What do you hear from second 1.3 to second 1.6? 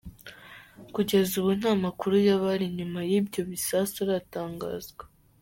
ubu